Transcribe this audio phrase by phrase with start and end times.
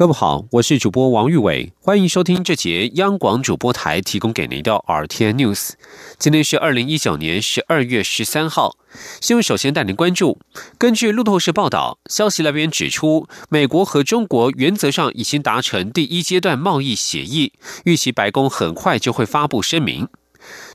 [0.00, 5.72] 各位好，我是主播王玉伟，欢迎收听这节央广主播台提供给您的 RTN News。
[6.18, 8.78] 今天是二零一九年十二月十三号。
[9.20, 10.38] 新闻首先带您关注，
[10.78, 17.52] 根据路透社报道，消息来源指出，美国和中国原则上已经达成第一阶段贸易协议，
[17.84, 20.08] 预期白宫很快就会发布声明。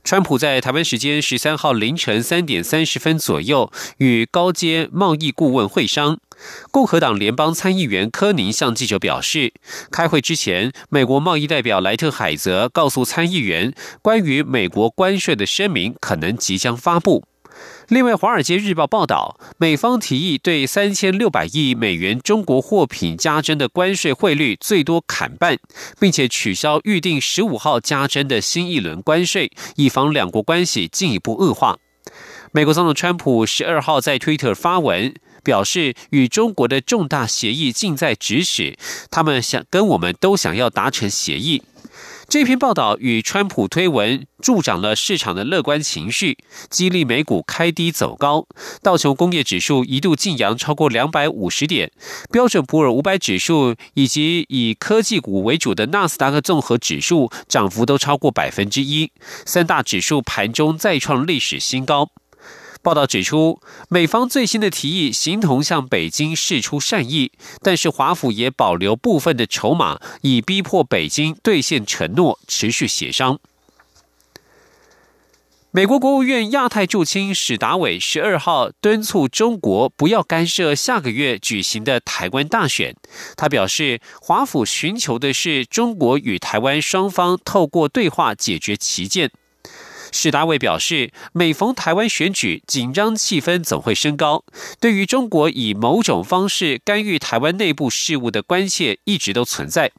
[0.04, 6.18] 川普在台湾时间十三号凌晨三点三十分左右与高阶贸易顾问会商。
[6.70, 9.52] 共和党联邦参议员科宁向记者表示，
[9.90, 17.24] 开会之前，美国贸易代表莱特海泽告诉参议员，关于美国关税的声明可能即将发布。
[17.88, 25.56] 另外，《华尔街日报》报道，美方提议对三千六百亿美元中国货品加征的关税汇率最多砍半，
[25.98, 31.78] 并且取消预定十五号加征的新一轮关税，以防两国关系进一步恶化。
[32.52, 35.14] 美国总统川普十二号在 Twitter 发文
[35.46, 38.76] 表示，与中国的重大协议近在咫尺，
[39.12, 41.62] 他们想跟我们都想要达成协议。
[42.28, 46.36] 这篇报道与川普推文助长了市场的乐观情绪，
[46.68, 48.48] 激励美股开低走高。
[48.82, 51.92] 道琼工业指数一度晋扬超过两百五十点，
[52.32, 59.12] 标准普尔五百指数以及以科技股为主的纳斯达克综合指数涨幅都超过百分之一，
[59.44, 62.10] 三大指数盘中再创历史新高。
[62.86, 73.40] 报道指出，美方最新的提议形同向北京示出善意，但是华府也保留部分的筹码，以逼迫北京兑现承诺，持续协商。
[75.72, 82.94] 美国国务院亚太驻青史达伟十二号敦促中国不要干涉下个月举行的台湾大选。
[83.36, 89.32] 他表示，华府寻求的是中国与台湾双方透过对话解决旗舰。
[90.18, 94.44] 史达伟表示，每逢台湾选举，紧张气氛总会升高。
[94.80, 99.92] 对于中国以某种方式干预台湾内部事务的关切，一直都存在。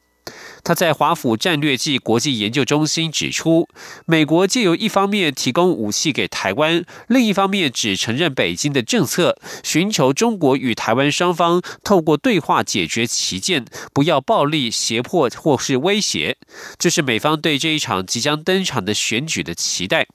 [0.64, 3.70] 他在华府战略暨国际研究中心指出，
[4.06, 16.38] 美国借由一方面提供武器给台湾，另一方面只承认北京的政策，寻求中国与台湾双方透过对话解决旗舰，不要暴力胁迫或是威胁。
[16.78, 20.08] 这是美方对这一场即将登场的选举的期待。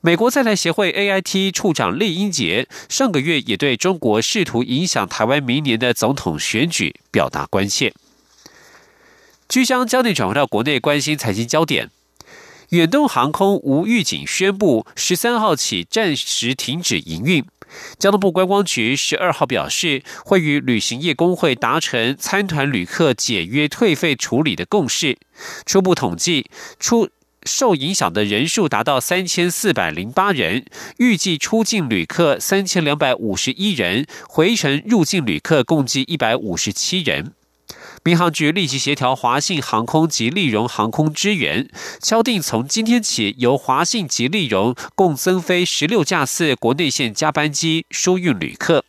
[0.00, 7.92] 美国在台协会 AIT 处长厉英杰上个月也对中国试图影响台湾明年的总统选举表达关切。
[9.48, 11.90] 即将焦点转回到国内关心财经焦点，
[12.70, 17.44] 远东航空无预警宣布十三号起暂时停止营运。
[17.98, 25.18] 交通部观光局十二号表示，会与旅行业工会达成参团旅客解约退费处理的共识。
[25.64, 26.46] 初步统计，
[26.78, 27.08] 出
[27.44, 30.64] 受影响的人数达到三千四百零八人，
[30.98, 37.32] 预计出境旅客三千两百五十一人，回程入境旅客共计一百五十七人。
[38.06, 41.68] 民航局立即协调华信航空及利荣航空支援，
[42.00, 48.84] 敲定从今天起由华信及利荣共增飞十六架次国内线加班机疏运旅客。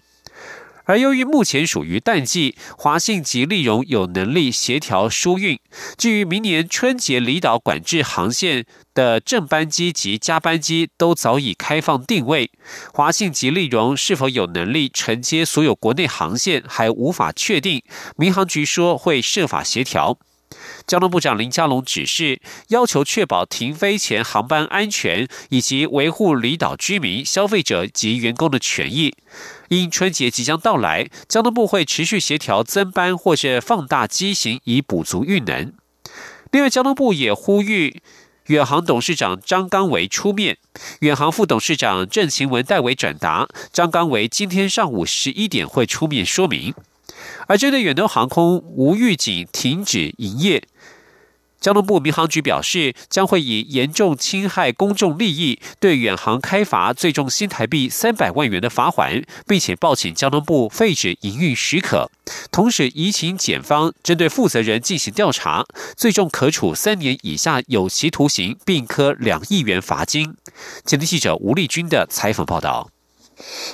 [0.88, 5.60] 而由于目前属于淡季，华信及利荣有能力协调输运。
[5.98, 12.50] 至于明年春节离岛管制航线，的正班机及加班机都早已开放定位，
[12.94, 17.84] 华信及利荣是否有能力承接所有国内航线还无法确定。
[18.16, 20.18] 民航局说会设法协调。
[20.86, 29.16] 交通部长林佳龙指示，要求确保停飞前航班安全，以及维护离岛居民、消费者及员工的权益。
[29.68, 35.74] 因春节即将到来，交通部会持续协调增班或是放大机型，以补足运能。
[36.52, 38.02] 另外，交通部也呼吁。
[38.48, 40.58] 远航董事长张刚维出面，
[41.02, 43.50] 远航副董事长郑晴文代为转达。
[43.74, 46.74] 张刚维今天上午十一点会出面说明。
[47.48, 50.64] 而针对远东航空无预警停止营业。
[51.60, 62.12] 交通部民航局表示，将会以严重侵害公众利益对远航开罚最重新台币三百万元的罚款，并且报请交通部废止营运许可，
[62.52, 70.36] 同时移请检方针对负责人进行调查，最终可处三年以下有期徒刑，并科两亿元罚金。
[70.86, 72.92] 前天记者吴丽君的采访报道。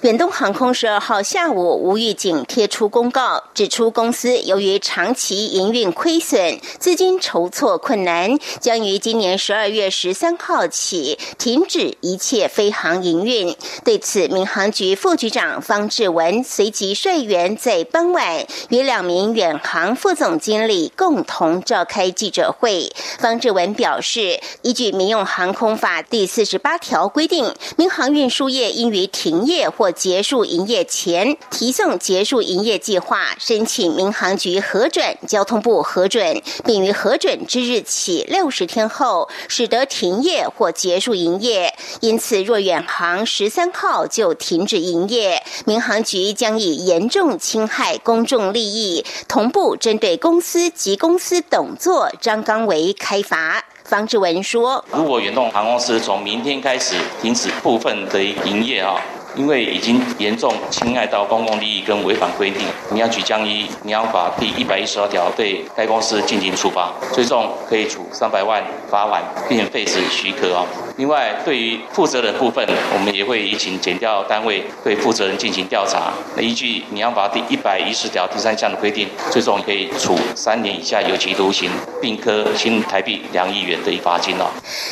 [0.01, 13.55] 远东航空十二号下午无预警贴出公告，指出公司由于长期营运亏损、资金筹措困难，将于今年十二月十三号起停止一切飞航营运。
[13.83, 22.91] 对此，民航局副局长方志文随即率员在傍晚与两名远航副总经理共同召开记者会。
[23.19, 41.73] 方志文表示，依据《民用航空法》第四十八条规定，民航运输业应于停业或结束营业前提送结束营业计划，申请民航局核准、交通部核准，并于核准之日起六十天后，使得停业或结束营业。
[42.01, 53.63] 因此，若远航十三号就停止营业，民航局将以严重侵害公众利益，同步针对公司及公司董座张刚维开罚。
[53.83, 58.95] 方志文说：“如果远东航空公司从明天开始停止部分的营业啊。”
[59.35, 70.65] 因为已经严重侵害到公共利益跟违反规定，民航局将依民安法第一百一十二条对该公司进行处罚，最重可以处三百万罚款，并废止许可哦。
[70.97, 72.63] 另外，对于负责人部分，
[72.93, 76.13] 我们也会移请检调单位对负责人进行调查。
[76.35, 84.45] 那依据民航法第一百一十条第三项的规定，最终可以处三年以下有期徒刑，并科新台币两亿元的罚金哦。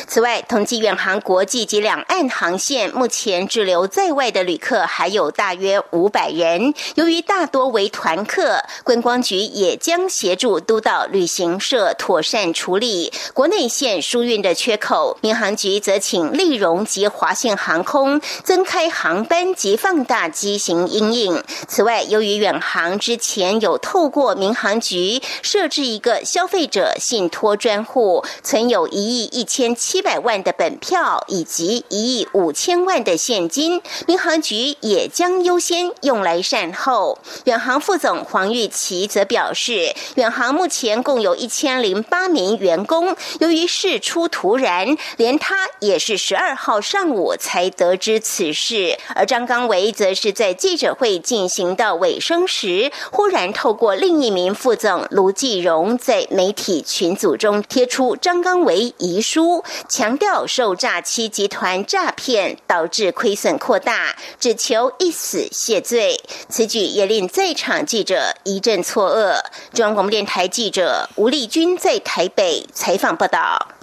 [0.08, 4.32] 此外，统计远航国际及两岸航线目前滞留在外。
[4.32, 15.18] 的旅客还有大约五百人，由于大多为团客，观光局也将协助督导旅行社妥善处理国内线疏运的缺口。
[15.20, 21.44] 民航局则请立荣及华信航空增开航班及放大机型阴影。
[21.68, 34.22] 此外，由于远航之前有透过民航局设置一个消费者信托专户，存有一亿一千七百万的本票以及一亿五千万的现金，民。
[34.22, 37.18] 航局也将优先用来善后。
[37.42, 48.96] 远航副总黄玉琪则表示，远航目前共有一千零八名员工，由于事出突然，连他也是十二号上午才得知此事。
[49.16, 64.14] 而张刚维则是在记者会进行到尾声时，忽然透过另一名副总卢继荣在媒体群组中贴出张刚维遗书，强调受诈欺集团诈骗导致亏损扩大。
[64.38, 69.40] 只求一死谢罪，此举也令在场记者一阵错愕。
[69.74, 73.81] 中央广播电台记者吴丽君在台北采访报道。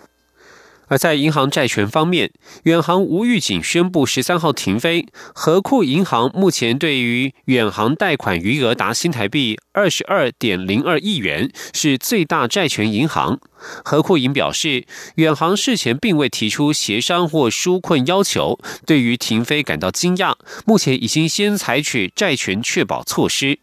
[0.90, 2.32] 而在银行债权方面，
[2.64, 5.06] 远航无预警宣布十三号停飞。
[5.34, 13.40] 和库银行目前对于远航贷款余额达新台币二十二点零二亿元，是最大债权银行。
[13.84, 20.36] 和库银表示，远航事前并未提出协商或纾困要求，对于停飞感到惊讶。
[20.66, 23.60] 目前已经先采取债权确保措施。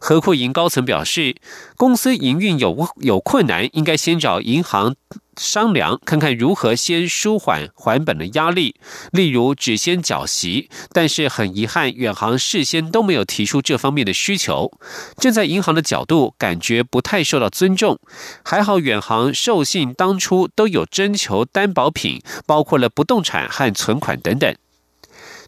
[0.00, 1.36] 和库银高层表示，
[1.76, 4.94] 公司营运有有困难，应该先找银行。
[5.36, 8.74] 商量看看如何先舒缓还本的压力，
[9.12, 10.68] 例如只先缴息。
[10.92, 14.72] 但是很遗憾，远航事先都没有提出这方面的需求，
[15.16, 18.00] 站在银行的角度，感觉不太受到尊重。
[18.44, 24.52] 还好远航授信当初都有征求担保品，包括了不动产和存款等等。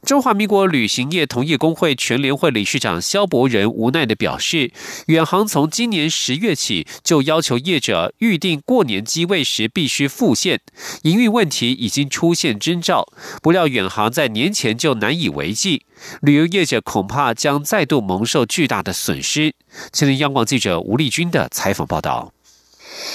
[0.02, 4.73] 中华民国旅行业同业工会全联会理事长肖伯仁无奈的表示，
[5.06, 10.61] 远航从今年十月起就要求业者预定过年机位时必须复现，
[11.02, 13.12] 营运问题已经出现征兆，
[13.43, 15.85] 不料远航在年前就难以为继，
[16.23, 19.55] 旅游业者恐怕将再度蒙受巨大的损失。
[19.93, 22.32] 今天央广记者吴丽君的采访报道。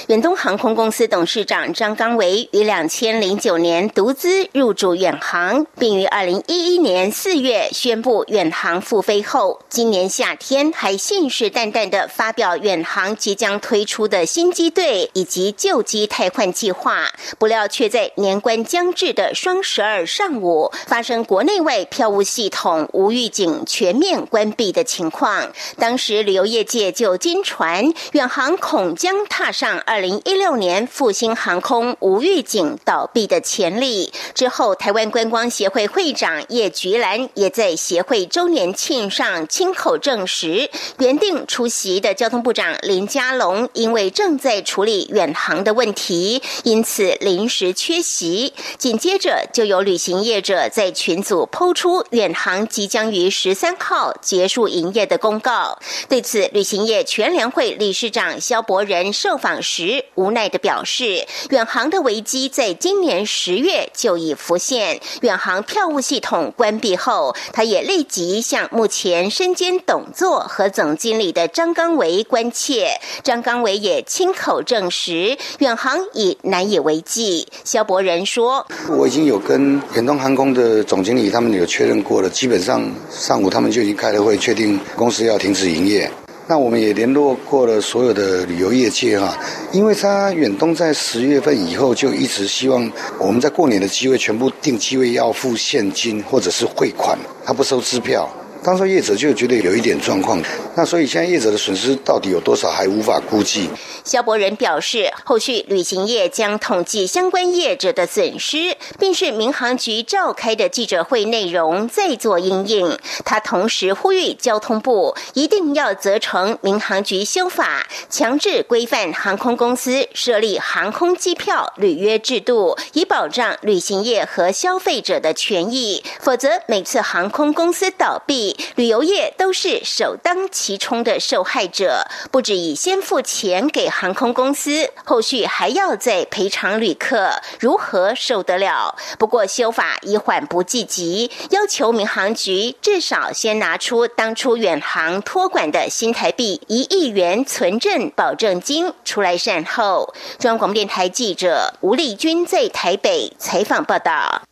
[0.08, 25.52] 远东航空公司董事长张刚维于两千零九年独资入驻远航，并于二零一一年四月宣布远航复飞后，今年夏天还信誓旦旦的发表远航即将推出的新机队以及旧机汰换计划，不料却在年关将至的双十二上午发生国内外票务系统无预警全面关闭的情况。
[25.78, 29.75] 当时旅游业界就惊传远航恐将踏上。
[29.80, 48.54] 二零一六年复兴航空无预警倒闭的潜力之后，台湾观光协会会长叶菊兰也在协会周年庆上亲口证实，原定出席的交通部长林佳龙因为正在处理远航的问题，因此临时缺席。
[48.78, 55.80] 紧接着就有旅行业者在群组抛出远航即将于十三号结束营业的公告。
[56.08, 59.56] 对此，旅行业全联会理事长肖伯仁受访。
[59.66, 65.02] 时，无奈的表示，远航的危机在今年十月就已浮现。
[65.22, 72.92] 远航票务系统关闭后，他也立即向目前身兼董座和总经理的张刚维关切。
[73.24, 77.48] 张刚维也亲口证实，远航已难以为继。
[77.64, 86.10] 肖伯仁说：“我已经有跟远东航空的总经理他们有确认过了，基本上上午他们就已经开了会，确定公司要停止营业。”
[86.48, 89.36] 那我们也联络过了所有的旅游业界哈，
[89.72, 98.30] 因为他远东在十月份以后就一直希望我们在过年的机会全部订机位要付现金或者是汇款，他不收支票。
[98.66, 100.42] 当时业者就觉得有一点状况，
[100.76, 103.70] 那所以现在业者的损失到底有多少还无法估计。
[104.04, 112.98] 肖伯仁表示，后续旅行业将统计相关业者的损失，并是民航局召开的记者会内容再做应应。
[113.24, 126.04] 他同时呼吁交通部一定要责成民航局修法，强制规范航空公司设立航空机票履约制度，以保障旅行业和消费者的权益。
[126.20, 128.55] 否则，每次航空公司倒闭。
[128.76, 138.96] 旅游业都是首当其冲的受害者，不止以先付钱给航空公司，后续还要再赔偿旅客，如何受得了？
[139.18, 150.14] 不过修法已缓不济急，要求民航局至少先拿出当初远航托管的新台币一亿元存证保证金出来善后。
[150.40, 154.44] 中央广播电台记者吴丽君在台北采访报道。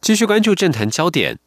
[0.00, 1.38] 继续关注政坛焦点。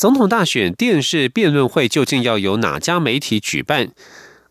[0.00, 3.90] 总统大选电视辩论会究竟要由哪家媒体举办？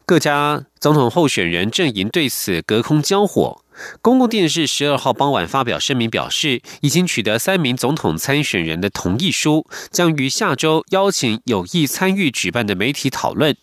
[0.06, 3.64] 各家总统候选人阵营对此隔空交火。
[4.00, 13.58] 公共电视十二号傍晚发表声明，表示已经取得三名总统参选人的同意书，将于下周邀请有意参与举办的媒体讨论。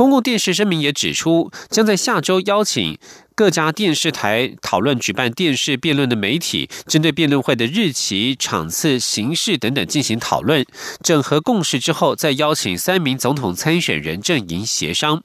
[0.00, 2.98] 公共电视声明也指出，将在下周邀请。
[3.34, 10.64] 各家电视台讨论举办电视辩论的媒体，针对辩论会的日期、场次、形式等等进行讨论，
[11.02, 15.22] 整合共识之后，再邀请三名总统参选人阵营协商。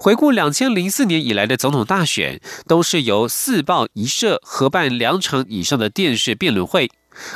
[0.00, 6.90] 回顾两千零四年以来的总统大选，都是由四报一社合办两场以上的电视辩论会。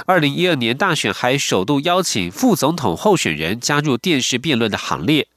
[0.06, 5.28] 二零一二年大选还首度邀请副总统候选人加入电视辩论的行列。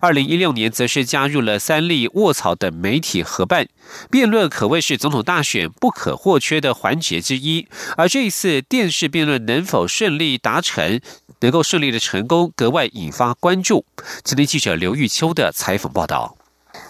[0.00, 3.68] 二零一六年，则是加入了三立、卧草等媒体合办
[4.10, 7.66] 辩论，可谓是总统大选不可或缺的环节之一。
[7.96, 11.00] 而这一次电视辩论能否顺利达成，
[11.40, 13.84] 能够顺利的成功，格外引发关注。
[14.22, 16.35] 吉林记者刘玉秋的采访报道。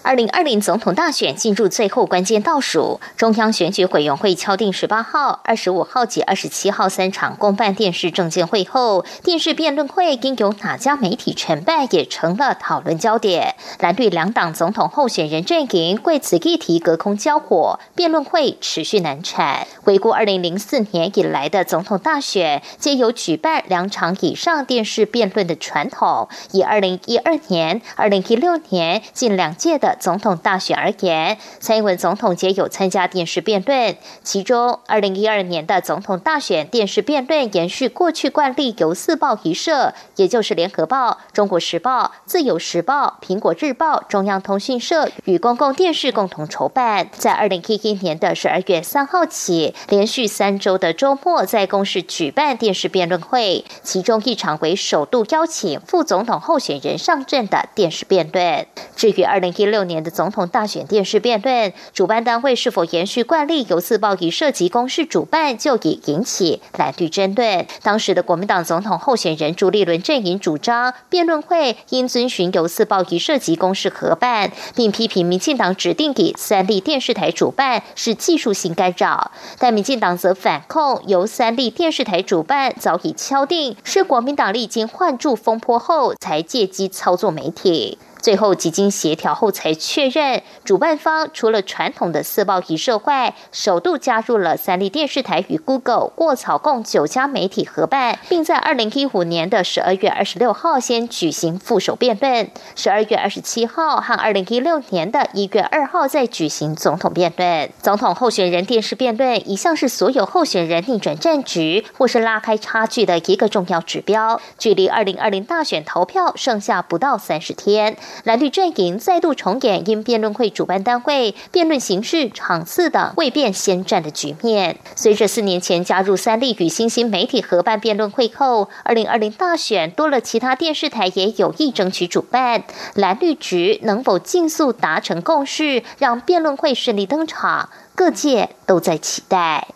[0.07, 13.57] 二零二零总统大选进入最后关键倒数，中央选举委员会敲定十八号、二十五号及二十七号三场公办电视政见会后，电视辩论会应由哪家媒体承办也成了讨论焦点。
[13.81, 19.67] 蓝绿两党总统候选人阵营为此议题隔空交火，辩论会持续难产。
[19.83, 26.29] 回顾二零零四年以来的总统大选，皆有举办两场以上电视辩论的传统。
[26.53, 29.77] 以二零一二年、二零一六年近两届。
[29.77, 33.97] 的总统大选而言，蔡英文总统皆有参加电视辩论。
[34.23, 47.09] 其中，二零一二年的总统大选电视辩论延续过去惯例，由四报一社，也就是联合报、中国时报、自由时报、苹果日报、中央通讯社与公共电视共同筹办。
[47.13, 58.67] 在二零一一年的十二月三号起，连续三周的周末，在公视举办电视辩论会，其中一场为首度邀请副总统候选人上阵的电视辩论。
[58.95, 67.67] 至于二零一六年的总统大选电视辩论，主办单位是否延续惯例由自报以涉及公事主办，就已引起蓝绿争论。
[67.83, 79.31] 当时的国民党总统候选人朱立伦阵营主张，辩论会应遵循由自报以涉及公事合办，并批评民进党指定给三立电视台主办是技术性干扰。
[79.59, 87.99] 但民进党则反控由三立电视台主办早已敲定，是国民党历经换柱风波后才借机操作媒体。
[88.27, 107.71] 最后几经协调后，才确认主办方除了传统的四报一社外，首度加入了三立电视台与 Google、过草共九家媒体合办，并在二零一五年的十二月二十六号先举行副手辩论，十二月二十七号和二零一六年的一月二号再举行总统辩论。
[107.81, 114.41] 总统候选人电视辩论一向是所有候选人逆转战局或是拉开差距的一个重要指标。
[114.59, 117.97] 距离二零二零大选投票剩下不到三十天。
[118.25, 124.79] 蓝绿阵营再度重演因辩论会主办单位辩论形式、场次等未变先战的局面。
[124.95, 137.69] 随着四年前加入三立与新兴媒体合办辩论会后，二零二零大选多了其他电视台也有意争取主办，蓝绿局能否尽速达成共识，让辩论会顺利登场？
[137.95, 139.69] 各界都在期待。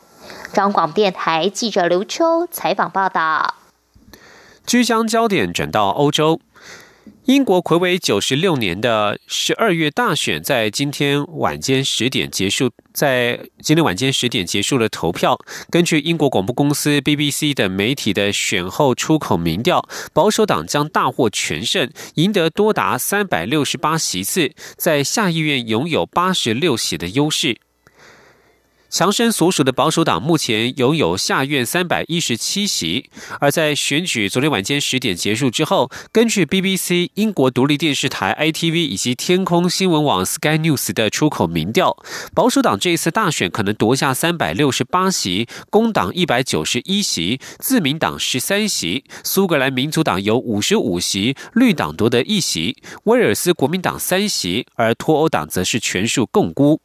[0.53, 3.55] 张广电台记者刘秋采访报道。
[4.67, 6.39] 即将焦点转到欧洲，
[7.27, 15.39] 英国魁违九十六年的十二月大选在今天晚间十点结束，在今天晚间十点结束了投票。
[15.71, 27.59] 根据英国广播公司 BBC 等媒体的选后出口民调，保守党将大获全胜，赢得多达三百六十八席次，在下议院拥有八十六席的优势。
[28.91, 41.97] 强生所属的保守党目前拥有下院三百一十七席，而在选举昨天晚间十点结束之后，根据 BBC、英国独立电视台 ITV 以及天空新闻网 Sky News 的出口民调，
[42.35, 56.81] 保守党这一次大选可能夺下三百六十八席，工党一百九十一席，自民党十三席，苏格兰民族党有五十五席，绿党夺得一席，威尔斯国民党三席，而脱欧党则是全数共估。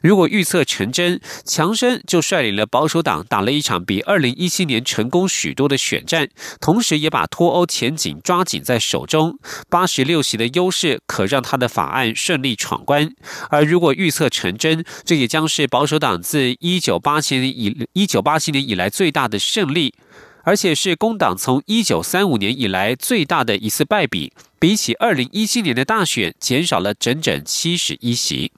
[0.00, 6.28] 如果预测成真，强生就率领了保守党打了一场比二零一七年成功许多的选战，
[6.60, 9.38] 同时也把脱欧前景抓紧在手中。
[9.70, 13.14] 八十六席的优势可让他的法案顺利闯关。
[13.48, 19.94] 而如果预测成真，这也将是保守党自一九八七年以一九八七年以来最大的胜利，
[20.42, 24.32] 而且是工党从一九三五年以来最大的一次败笔。
[24.58, 28.50] 比起二零一七年的大选，减少了整整七十一席。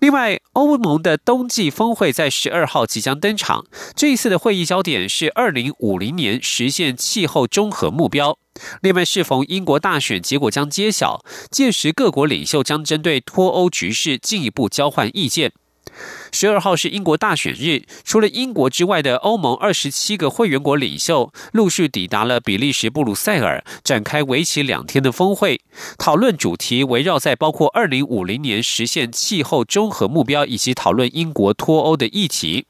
[0.00, 3.66] 另外，欧盟的冬季峰会在十二号即将登场。
[3.94, 8.38] 这一次的会议焦点是二零五零年实现气候中和目标。
[8.80, 15.52] 另外，适逢英国大选结果将揭晓，届时各国领袖将针对脱欧局势进一步交换意见。
[16.32, 25.60] 十二号是英国大选日，除了英国之外的欧盟二十七个会员国领袖陆续抵达了比利时布鲁塞尔，展开为期两天的峰会。
[25.98, 32.66] 讨论主题围绕在包括二零五零年实现气候综合目标，以及讨论英国脱欧的议题。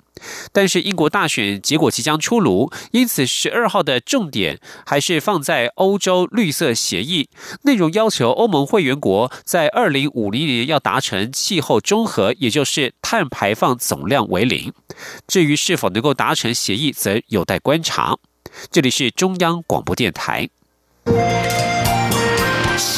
[0.52, 7.28] 但是英国大选结果即将出炉，因此十二号的重点还是放在欧洲绿色协议，
[7.62, 14.72] 内容要求欧盟会员国在二零五零年要达成气候中和，也就是碳排放总量为零。
[15.26, 18.16] 至于是否能够达成协议，则有待观察。
[18.70, 20.48] 这里是中央广播电台。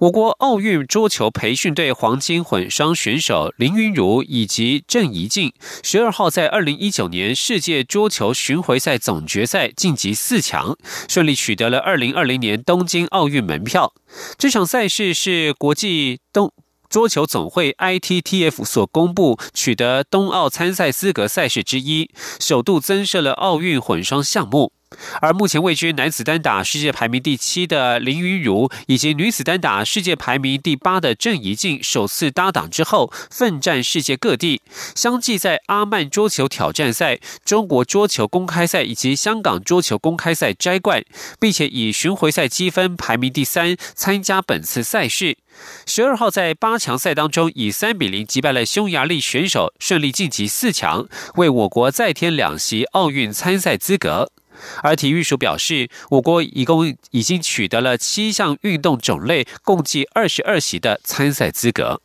[0.00, 10.76] 我国奥运桌球培训队黄金混双选手林云如以及郑怡静，十二号在二零一九年世界桌球巡回赛总决赛晋级四强，
[11.08, 13.92] 顺利取得了二零二零年东京奥运门票。
[14.36, 16.52] 这场赛事是国际东
[16.88, 24.72] 桌球总会 ITTF 所公布取得冬奥参赛资格赛事之一，首度增设了奥运混双项目。
[25.20, 34.62] 而目前位居男子单打世界排名第七的林昀儒，以及女子单打世界排名第八的郑怡静首次搭档之后，奋战世界各地，
[34.94, 41.04] 相继在阿曼桌球挑战赛、中国桌球公开赛以及香港桌球公开赛摘冠，
[41.40, 45.36] 并且以巡回赛积分排名第三参加本次赛事。
[45.84, 54.32] 十二号在八强赛当中以三比零击败了匈牙利选手，顺利晋级四强，为我国再添两席奥运参赛资格。
[54.82, 62.00] 而体育署表示，我国一共已经取得了七项运动种类，共计二十二席的参赛资格。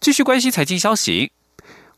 [0.00, 1.32] 继续关心财经消息，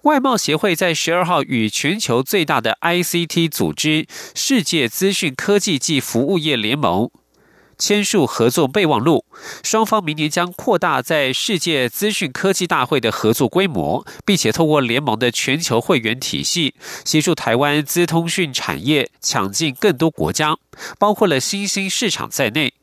[0.03, 7.11] 外贸协会在十二号与全球最大的 ICT 组织——世界资讯科技暨服务业联盟。
[7.79, 9.25] 签署合作备忘录，
[9.63, 20.57] 双方明年将扩大在世界资讯科技大会的合作规模，并且透过联盟的全球会员体系，协助台湾资通讯产业抢进更多国家，
[20.99, 22.75] 包括了新兴市场在内。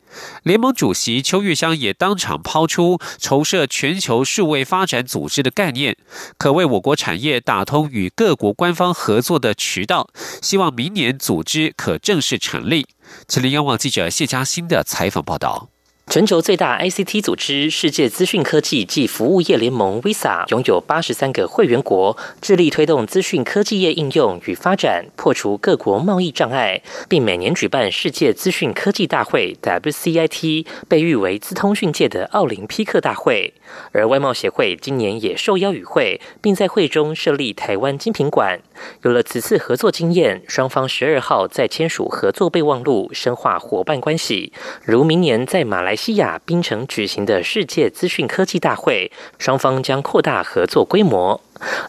[0.44, 5.96] 联盟主席邱玉香也当场抛出筹设全球数位发展组织的概念，
[6.38, 10.10] 可为我国产业打通与各国官方合作的渠道。
[10.42, 12.86] 希望明年组织可正式成立。
[13.28, 15.71] 吉林央网记者谢佳欣的采访报道。
[16.08, 33.54] 全球最大 ICT 组织世界资讯科技暨服务业联盟 （Visa） 拥有八十三个会员国，致力推动资讯科技业应用与发展，破除各国贸易障碍，并每年举办世界资讯科技大会 （WCIT），被誉为资通讯界的奥林匹克大会。
[33.94, 38.60] 而外贸协会今年也受邀与会，并在会中设立台湾精品馆。
[39.04, 44.52] 有了此次合作经验，双方十二号再签署合作备忘录，深化伙伴关系。
[44.84, 51.42] 如明年在马来来西亚槟城举行的世界资讯科技大会，双方将扩大合作规模。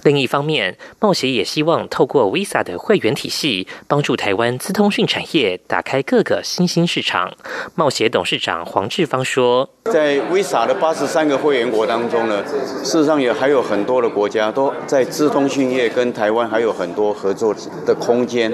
[0.02, 7.32] 另一方面，贸协也希望透过 Visa 的会员体系，帮助台湾资通讯产业打开各个新兴市场。
[7.74, 12.42] 贸协董事长黄志芳说：“在 Visa 的八十三个会员国当中呢，
[12.84, 17.54] 事实上也还有很多的国家都在资通讯业跟台湾还有很多合作
[17.86, 18.52] 的空间。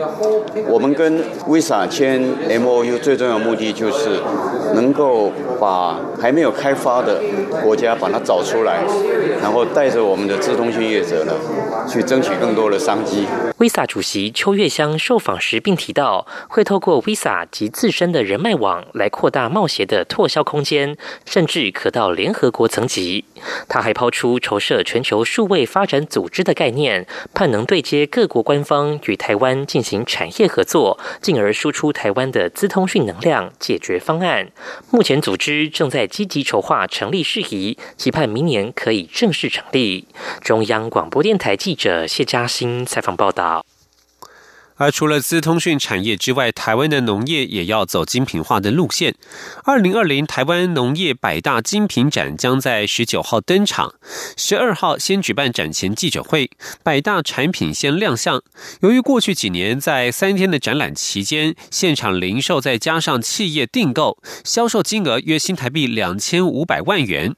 [0.68, 4.20] 我们跟 Visa 签 MOU 最重要的目的就是
[4.74, 7.20] 能够把还没有开发的
[7.62, 8.85] 国家把它找出来，
[9.42, 11.33] 然后带着我们的资通讯业。”者呢，
[11.88, 13.27] 去争取更多的商机。
[13.59, 23.25] Visa 主席邱月香受访时并提到，会透过 Visa 及自身的人脉网来扩大贸协的拓销空间，甚至可到联合国层级。
[23.68, 34.49] 他还抛出筹设全球数位发展组织的概念，盼能对接各国官方与台湾进行产业合作，进而输出台湾的资通讯能量解决方案。
[34.90, 40.07] 目前组织正在积极筹划成立事宜，期盼明年可以正式成立。
[40.42, 43.67] 中央广播电台记者谢嘉欣采访报道。
[44.79, 49.14] 而除了资通讯产业之外，台湾的农业也要走精品化的路线。
[49.64, 53.95] 二零二零台湾农业百大精品展将在十九号登场，
[54.37, 56.51] 十二号先举办展前记者会，
[56.83, 58.41] 百大产品先亮相。
[58.81, 67.35] 由于过去几年在三天的展览期间，现场零售再加上企业订购，销售金额约新台币两千五百万元。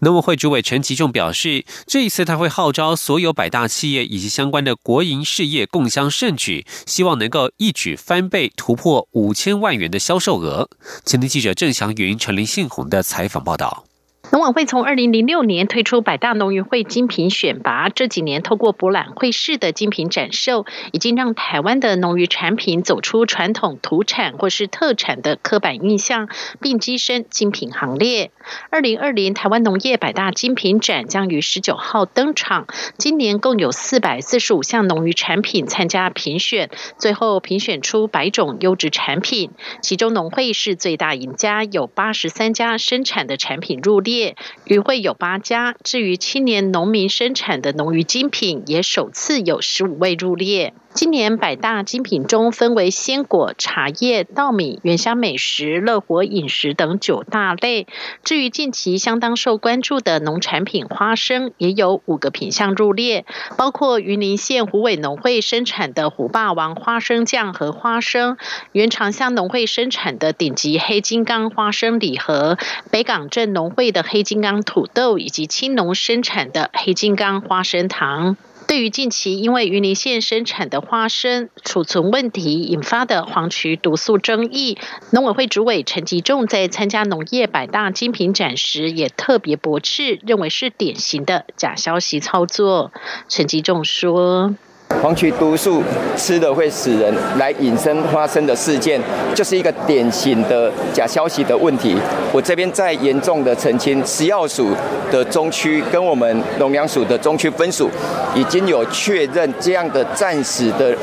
[0.00, 6.64] 农委会主委陈吉仲表示，这一次他会号召所有百大企业以及相关的国营事业共襄盛举。
[6.86, 10.68] 希望能够一举翻倍，突破五千万元的销售额。
[11.04, 13.84] 前天记者郑祥云、陈林信宏的采访报道。
[14.32, 26.28] 农委会从二零零六年推出百大农渔会精品选拔，这几年透过博览会式的精品展售，已经让台湾的农渔产品走出传统土产或是特产的刻板印象，
[26.60, 28.32] 并跻身精品行列。
[28.70, 32.66] 二零二零台湾农业百大精品展将于十九号登场，
[32.98, 44.23] 今年共有四百四十五项农渔产品参加评选，最后评选出百种优质产品，其中农会是最大赢家，有八十三家生产的产品入列。
[44.64, 50.72] 与会有八家，至于青年农民生产的农渔精品，也首次有十五位入列。
[50.94, 57.88] 今年百大精品中分为鲜果、茶叶、稻米、原乡美食、乐活饮食等九大类。
[58.22, 63.26] 至于近期相当受关注的农产品花生，也有五个品项入列，
[63.56, 68.36] 包括云林县虎尾农会生产的虎霸王花生酱和花生，
[68.70, 72.56] 原长乡农会生产的顶级黑金刚花生礼盒，
[72.92, 78.36] 北港镇农会的黑金刚土豆，以及青农生产的黑金刚花生糖。
[78.66, 84.78] 对于近期因为云林县生产的花生储存问题引发的黄曲毒素争议，
[85.10, 92.92] 农委会主委陈吉仲在参加农业百大精品展时也特别驳斥，认为是典型的假消息操作。
[93.28, 94.54] 陈吉仲说。
[95.02, 95.82] 黄曲毒素
[96.16, 99.00] 吃的会死人，来引申发生的事件，
[99.34, 101.96] 就是一个典型的假消息的问题。
[102.32, 104.70] 我这边再严重的澄清，食药署
[105.10, 107.90] 的中区跟我们农粮署的中区分署
[108.34, 110.94] 已经有确认，这样的暂时的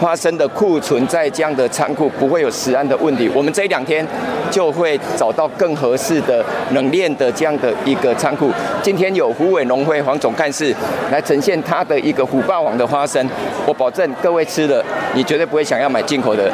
[0.00, 3.28] 花生的库存在这样的仓库不会有食安的问题。
[3.34, 4.06] 我们这两天
[4.50, 8.50] 就会找到更合适的冷链的这样的一个仓库。
[8.82, 10.74] 今天有湖尾农会黄总干事
[11.10, 13.28] 来呈现他的一个虎霸王的花生。
[13.66, 14.84] 我保证各位吃了，
[15.14, 16.50] 你绝对不会想要买进口的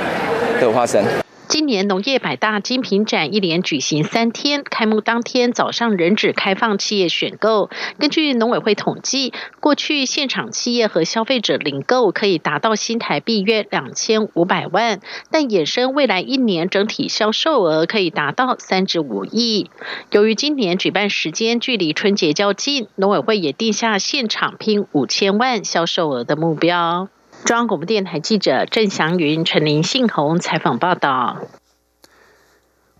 [0.60, 1.04] 的花生。
[1.46, 7.70] 今年农业百大精品展一连举行三天，开幕当天早上仍只开放企业选购。
[7.98, 19.70] 根据农委会统计，过去现场企业和消费者领购可以达到新台币约两千五百万，但衍生未来一年整体销售额可以达到三至五亿。
[20.10, 27.08] 由于今年举办时间距离春节较近，农委会也定下现场拼五千万销售额的目标。
[27.44, 31.42] 中央广播电台记者郑祥云、陈林信宏采访报道。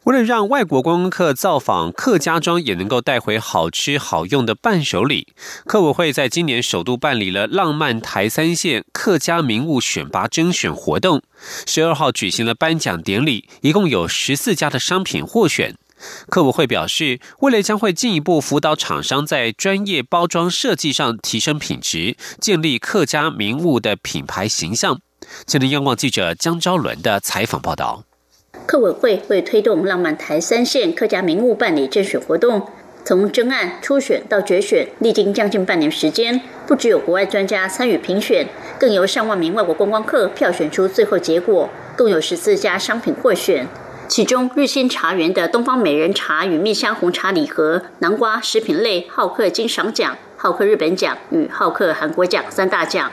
[0.03, 5.29] 为了让外国观光客造访客家庄也能够带回好吃好用的伴手礼，
[5.65, 11.23] 客委会在今年首度办理了浪漫台三线客家名物选拔征选活动。
[11.67, 15.75] 十二号举行了颁奖典礼，一共有十四家的商品获选。
[16.29, 25.01] 客委会表示，未来将会进一步辅导厂商在专业包装设计上提升品质，建立客家名物的品牌形象。
[25.47, 28.05] 今日央广记者江昭伦的采访报道。
[28.67, 32.67] 客委会会推动浪漫台三线客家名物办理甄选活动，
[33.05, 43.67] 从征案、初选到决选，历经将近半年时间，不只有国外专家参与评选，更由上万名外国观光客票选出最后结果，共有十四家商品获选。
[44.15, 53.11] 其中，日新茶园的东方美人茶与蜜香红茶礼盒、南瓜食品类好客金赏奖、好客日本奖与好客韩国奖三大奖。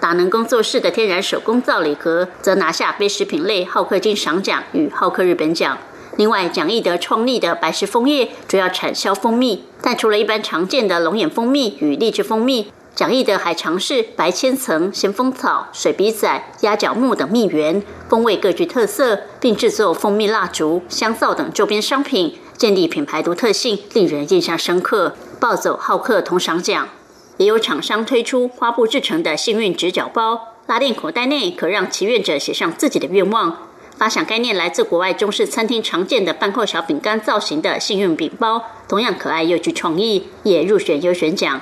[0.00, 5.76] 达能工作室的天然手工皂礼盒则拿下非食品类好客金赏奖与好客日本奖。
[6.16, 12.70] 另外，蒋义德创立的百事枫叶主要产销蜂蜜，但除了一般常见的龙眼蜂蜜与荔枝蜂蜜。
[12.96, 25.14] 蒋义德还尝试白千层、咸丰草、水笔仔、鸭脚木等蜜源，风味各具特色，并制作蜂蜜蜡烛、香皂等周边商品，建立品牌独特性，令人印象深刻。
[25.38, 26.88] 暴走好客同赏奖，
[27.36, 33.58] 也有厂商推出花布制成的幸运直角包，拉链口袋内可让祈愿者写上自己的愿望。
[33.98, 41.60] 发想概念来自国外中式餐厅常见的饭后小饼干造型的幸运饼包，同样可爱又具创意，也入选优选奖。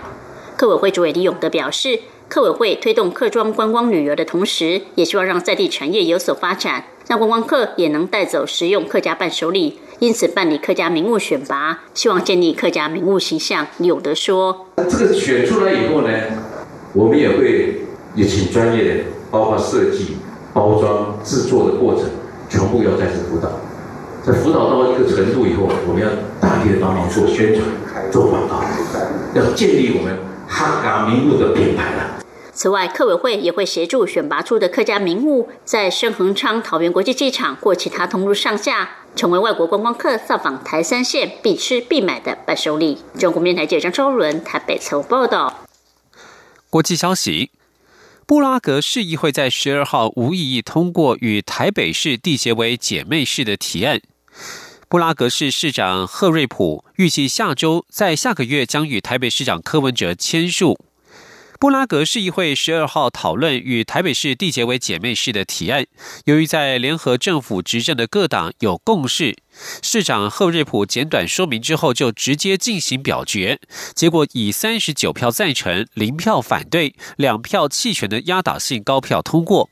[0.56, 9.80] 客委会主委李永德表示，客委会推动客庄观光旅游的同时，也希望让在地产业有所发展，让观光客也能带走实用客家伴手礼。
[9.98, 13.66] 因此办理客家名物选拔，希望建立客家名物形象。
[13.78, 16.08] 李永德说：“这个选出来以后呢，
[16.92, 17.80] 我们也会
[18.14, 20.18] 也请专业的，包括设计、
[20.52, 22.04] 包装、制作的过程，
[22.48, 23.50] 全部要再次辅导。
[24.22, 26.08] 在辅导到一个程度以后，我们要
[26.40, 27.64] 大力的帮忙做宣传、
[28.10, 28.62] 做广告，
[29.34, 30.16] 要建立我们。”
[30.48, 32.20] 客家名物的品牌了。
[32.52, 42.98] 此外，客委会也会协助选拔出的客家名物，在深恒昌桃园国际机场或其他通路上架，成为外国观光客造访台三线必吃必买的伴手礼。
[43.18, 45.66] 中国面台记者张昭伦台北采报道。
[46.70, 47.50] 国际消息：
[48.24, 54.00] 布拉格市议会在十二号无异议通过与台北市缔结为姐妹市的提案。
[54.94, 60.78] 布拉格市市长赫瑞普预计下周在下个月将与台北市长柯文哲签署。
[61.59, 65.85] 布拉格市议会十二号讨论与台北市缔结为姐妹市的提案。
[66.26, 69.37] 由于在联合政府执政的各党有共识，
[69.83, 73.59] 市长赫瑞普简短说明之后就直接进行表决，
[73.96, 79.68] 结果以三十九票赞成、零票反对、两票弃权的压倒性高票通过。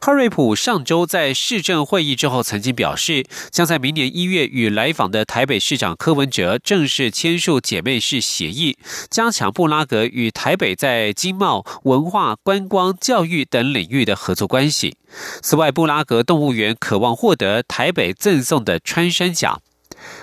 [0.00, 8.78] 哈瑞普上周在市政会议之后，曾经表示，将在明年一月与来访的台北市长柯文哲正式签署姐妹市协议，
[9.10, 14.96] 加强布拉格与台北在经贸、文化、观光、教育等领域的合作关系。
[15.42, 19.58] 此外，布拉格动物园渴望获得台北赠送的穿山甲。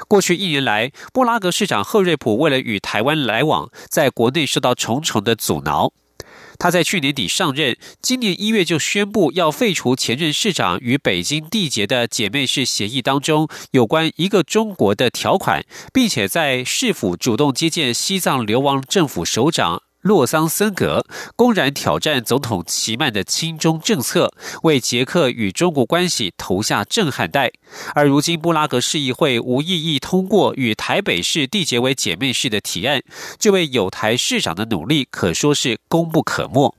[0.08, 5.91] 过去一年来，布拉格市长赫瑞普为了与台湾来往，在国内受到重重的阻挠。
[6.57, 15.63] 他在去年底上任，今年一月就宣布要废除前任市长与北京缔结的姐妹市协议当中有关一个中国的条款，
[15.93, 19.83] 并且在市府主动接见西藏流亡政府首长。
[20.05, 21.03] 洛桑森格
[21.35, 27.49] 公然挑战总统齐曼的亲中政策，为捷克与中国关系投下震撼弹。
[27.95, 33.01] 而如今布拉格市议会无异议通过与台北市缔结为姐妹市的提案，
[33.39, 36.75] 这位有台市长的努力可说是功不可没。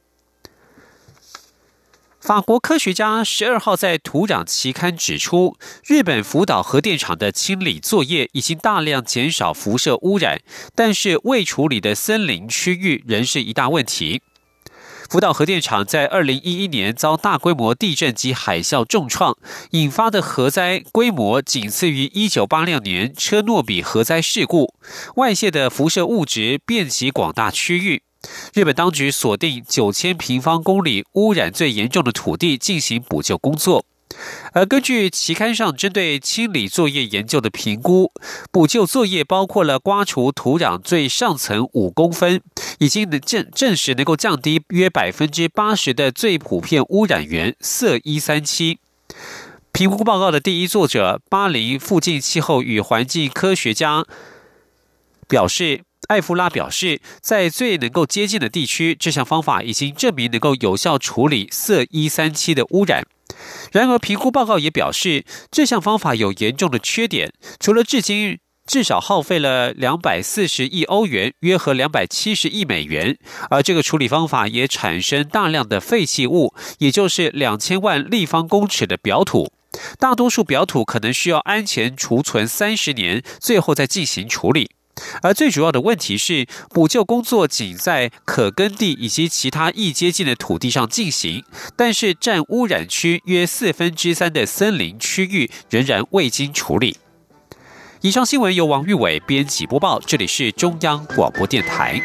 [2.27, 10.41] 法国科学家十二号在《土壤》期刊指出，日本福岛核电厂的清理作业已经大量减少辐射污染，
[10.75, 14.23] 但是未处理的森林区域仍是一大问题。
[15.09, 19.39] 福岛核电厂在二零一一年遭大规模地震及海啸重创，
[19.71, 24.75] 引发的核灾规模仅次于一九八六年车诺比核灾事故，
[25.15, 28.03] 外泄的辐射物质遍及广大区域。
[28.55, 33.85] 日本当局锁定九千平方公里污染最严重的土地进行补救工作，
[34.53, 38.11] 而根据期刊上针对清理作业研究的评估，
[38.51, 42.41] 补救作业包括了刮除土壤最上层五公分，
[42.79, 48.79] 已经能证证实能够降低约百分之八十的最普遍污染源色一三七。
[49.71, 54.05] 评估报告的第一作者巴黎附近气候与环境科学家
[55.29, 55.83] 表示。
[56.09, 63.05] 艾夫拉表示，在最能够接近的地区，这项方法已经证明能够有效处理铯一三七的污染。
[63.73, 73.19] 然而，评估报告也表示，这项方法有严重的缺点，除了至今至少耗费了两百四十亿欧元（约合两百七十亿美元），
[73.51, 79.53] 而这个处理方法也产生大量的废弃物，也就是两千万立方公尺的表土。
[79.99, 84.71] 大多数表土可能需要安全储存三十年，最后再进行处理。
[85.23, 91.45] 而最主要的问题是，补救工作仅在可耕地以及其他易接近的土地上进行，
[91.77, 96.97] 但是占污染区约四分之三的森林区域仍然未经处理。
[98.03, 102.01] 以上新闻由王玉伟编辑播报，这里是中央广播电台。